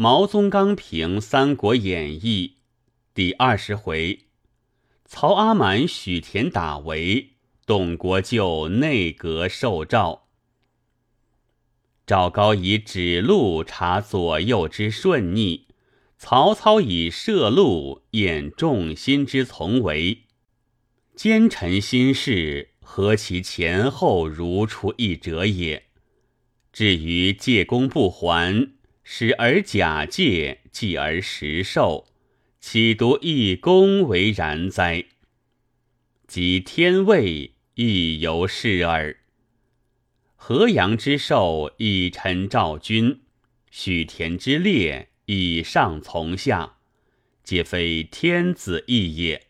[0.00, 2.54] 毛宗刚评《三国演义》
[3.14, 4.26] 第二十回：
[5.04, 7.30] 曹阿瞒许田打围，
[7.66, 10.28] 董国舅内阁受诏。
[12.06, 15.66] 赵高以指路察左右之顺逆，
[16.16, 20.26] 曹操以射路验众心之从为。
[21.16, 25.86] 奸臣心事，何其前后如出一辙也！
[26.72, 28.74] 至于借功不还，
[29.10, 32.08] 使而假借，继而实受，
[32.60, 35.06] 岂独一功为然哉？
[36.26, 39.16] 即天位，亦犹是耳。
[40.36, 43.20] 河阳之寿，以臣赵君；
[43.70, 46.76] 许田之列，以上从下，
[47.42, 49.46] 皆非天子意也。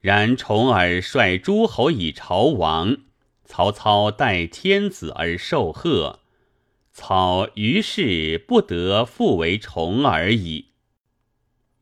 [0.00, 2.96] 然重耳率诸侯以朝王，
[3.44, 6.19] 曹操代天子而受贺，
[6.92, 10.70] 操于是不得复为虫而已。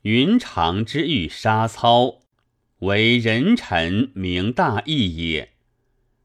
[0.03, 2.21] 云长之欲杀操，
[2.81, 5.53] 为人臣明大义也。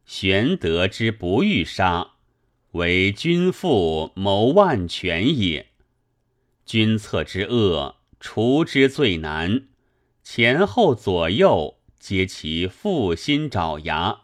[0.06, 2.12] 玄德之不欲杀，
[2.72, 5.70] 为君父谋万全也。
[6.66, 9.68] 君策之恶，除之最难；
[10.24, 14.22] 前后左右，皆其负心爪牙。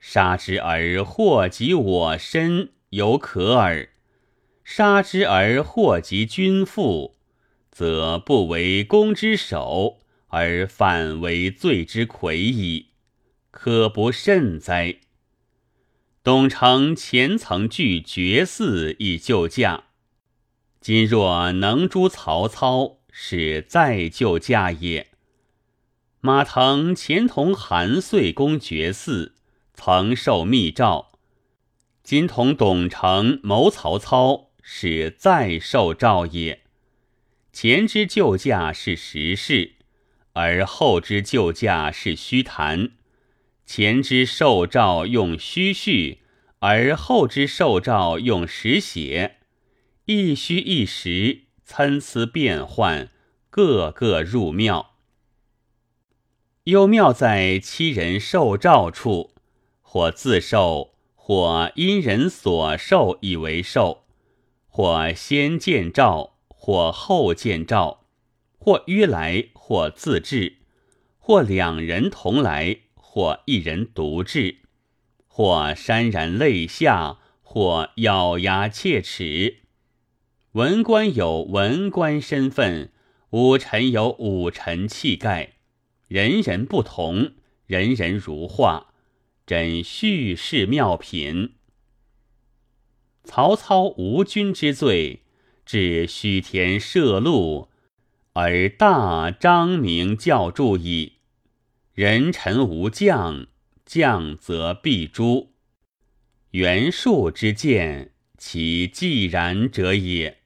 [0.00, 3.90] 杀之而祸及我身，犹可耳；
[4.64, 7.16] 杀之而祸及君父，
[7.70, 12.86] 则不为公之首，而反为罪之魁矣。
[13.50, 14.96] 可不甚哉？
[16.22, 19.84] 董承前曾拒绝嗣以救驾，
[20.80, 25.08] 今若能诛曹操，是再救驾也。
[26.20, 29.32] 马腾前同韩遂公绝嗣，
[29.74, 31.17] 曾受密诏，
[32.08, 36.62] 今同董承谋曹操，使再受诏也。
[37.52, 39.74] 前之救驾是实事，
[40.32, 42.92] 而后之救驾是虚谈。
[43.66, 46.22] 前之受诏用虚叙，
[46.60, 49.36] 而后之受诏用实写，
[50.06, 53.10] 一虚一实，参差变幻，
[53.50, 54.94] 个个入妙。
[56.64, 59.34] 又妙在七人受诏处，
[59.82, 60.94] 或自受，
[61.28, 64.04] 或因人所受以为受，
[64.66, 68.06] 或先见诏，或后见诏，
[68.58, 70.56] 或约来，或自至，
[71.18, 72.78] 或两人同来。
[72.94, 74.60] 或一人独至，
[75.26, 79.58] 或潸然泪下，或咬牙切齿。
[80.52, 82.90] 文官有文官身份，
[83.30, 85.56] 武臣有武臣气概，
[86.08, 87.32] 人人不同，
[87.66, 88.87] 人人如画，
[89.48, 91.54] 真叙事妙品。
[93.24, 95.22] 曹操无君之罪，
[95.64, 97.70] 至许田射鹿，
[98.34, 101.14] 而大张明教著矣。
[101.94, 103.46] 人臣无将，
[103.86, 105.54] 将则必诛。
[106.50, 110.40] 袁术之见，其既然者也；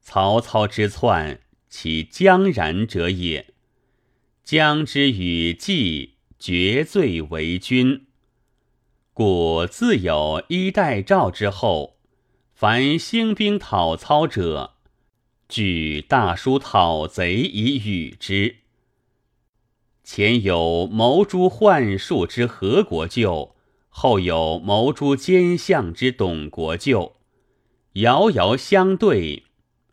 [0.00, 3.54] 曹操之篡，其将然者也。
[4.42, 8.06] 将之与计，绝罪为君。
[9.12, 11.96] 故自有衣带诏之后，
[12.54, 14.74] 凡兴兵讨操者，
[15.48, 18.56] 据大书讨贼以与之。
[20.04, 23.54] 前有谋诛幻术之何国舅，
[23.88, 27.16] 后有谋诛奸相之董国舅，
[27.94, 29.44] 遥遥相对，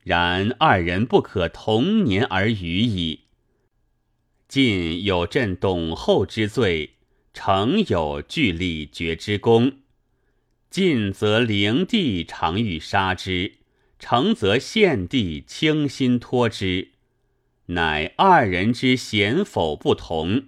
[0.03, 3.21] 然二人不可同年而语矣。
[4.47, 6.96] 晋有朕董后之罪，
[7.39, 9.73] 成有据李傕之功。
[10.71, 13.57] 晋则灵帝常欲杀之，
[13.99, 16.93] 成则献帝倾心托之。
[17.67, 20.47] 乃二人之贤否不同，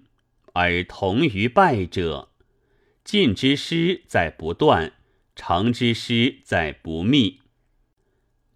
[0.53, 2.31] 而同于败者。
[3.03, 4.93] 晋之师在不断，
[5.35, 7.41] 成之师在不密。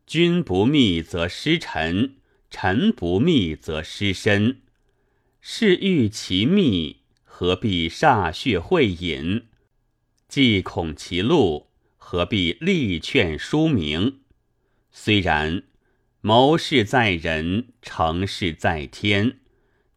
[0.08, 2.16] 君不密则失臣，
[2.50, 4.62] 臣不密则失身。
[5.40, 7.03] 是欲其密，
[7.36, 9.48] 何必歃血会饮？
[10.28, 14.20] 既恐其路，何必力劝书名？
[14.92, 15.64] 虽然。
[16.22, 19.40] 谋事在人，成事在天。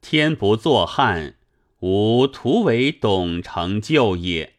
[0.01, 1.37] 天不作汉，
[1.81, 4.56] 吾徒为董成就也。